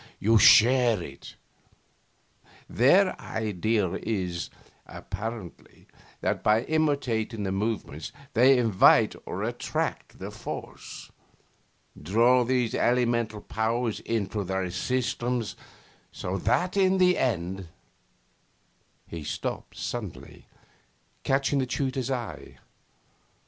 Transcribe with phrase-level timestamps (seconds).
[0.19, 1.35] You share it.
[2.67, 4.49] Their idea is,
[4.87, 5.85] apparently,
[6.21, 11.11] that by imitating the movements they invite or attract the force
[12.01, 15.55] draw these elemental powers into their systems,
[16.11, 17.67] so that in the end'
[19.07, 20.47] He stopped suddenly,
[21.21, 22.57] catching the tutor's eye.